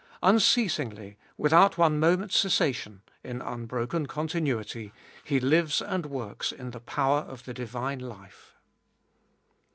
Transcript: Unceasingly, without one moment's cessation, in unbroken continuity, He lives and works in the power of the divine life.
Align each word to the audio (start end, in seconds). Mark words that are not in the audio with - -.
Unceasingly, 0.23 1.15
without 1.37 1.77
one 1.77 1.99
moment's 1.99 2.35
cessation, 2.35 3.03
in 3.23 3.39
unbroken 3.39 4.07
continuity, 4.07 4.91
He 5.23 5.39
lives 5.39 5.79
and 5.79 6.07
works 6.07 6.51
in 6.51 6.71
the 6.71 6.79
power 6.79 7.19
of 7.19 7.45
the 7.45 7.53
divine 7.53 7.99
life. 7.99 8.55